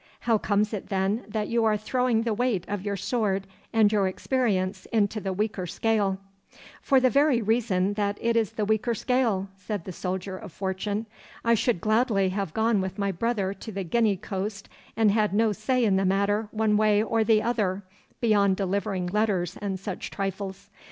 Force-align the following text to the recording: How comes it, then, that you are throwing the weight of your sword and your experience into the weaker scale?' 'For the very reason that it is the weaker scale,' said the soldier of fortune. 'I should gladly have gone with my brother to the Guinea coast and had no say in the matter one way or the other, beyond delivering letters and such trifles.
How 0.21 0.39
comes 0.39 0.73
it, 0.73 0.89
then, 0.89 1.25
that 1.27 1.47
you 1.47 1.63
are 1.63 1.77
throwing 1.77 2.23
the 2.23 2.33
weight 2.33 2.65
of 2.67 2.83
your 2.83 2.97
sword 2.97 3.45
and 3.71 3.91
your 3.91 4.07
experience 4.07 4.87
into 4.91 5.19
the 5.21 5.31
weaker 5.31 5.67
scale?' 5.67 6.17
'For 6.81 6.99
the 6.99 7.11
very 7.11 7.39
reason 7.39 7.93
that 7.93 8.17
it 8.19 8.35
is 8.35 8.53
the 8.53 8.65
weaker 8.65 8.95
scale,' 8.95 9.47
said 9.55 9.85
the 9.85 9.91
soldier 9.91 10.35
of 10.39 10.51
fortune. 10.51 11.05
'I 11.45 11.53
should 11.53 11.81
gladly 11.81 12.29
have 12.29 12.51
gone 12.51 12.81
with 12.81 12.97
my 12.97 13.11
brother 13.11 13.53
to 13.53 13.71
the 13.71 13.83
Guinea 13.83 14.17
coast 14.17 14.67
and 14.97 15.11
had 15.11 15.35
no 15.35 15.51
say 15.51 15.85
in 15.85 15.97
the 15.97 16.05
matter 16.05 16.47
one 16.49 16.77
way 16.77 17.03
or 17.03 17.23
the 17.23 17.43
other, 17.43 17.83
beyond 18.19 18.55
delivering 18.57 19.05
letters 19.05 19.55
and 19.61 19.79
such 19.79 20.09
trifles. 20.09 20.71